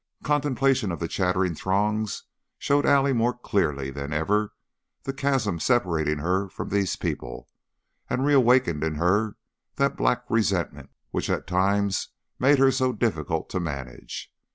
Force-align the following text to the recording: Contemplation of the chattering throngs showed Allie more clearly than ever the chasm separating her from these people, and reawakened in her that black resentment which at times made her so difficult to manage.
Contemplation 0.23 0.91
of 0.91 0.99
the 0.99 1.07
chattering 1.07 1.53
throngs 1.53 2.23
showed 2.57 2.87
Allie 2.87 3.13
more 3.13 3.37
clearly 3.37 3.91
than 3.91 4.11
ever 4.11 4.55
the 5.03 5.13
chasm 5.13 5.59
separating 5.59 6.17
her 6.17 6.49
from 6.49 6.69
these 6.69 6.95
people, 6.95 7.47
and 8.09 8.25
reawakened 8.25 8.83
in 8.83 8.95
her 8.95 9.35
that 9.75 9.95
black 9.97 10.23
resentment 10.27 10.89
which 11.11 11.29
at 11.29 11.45
times 11.45 12.07
made 12.39 12.57
her 12.57 12.71
so 12.71 12.91
difficult 12.93 13.47
to 13.51 13.59
manage. 13.59 14.33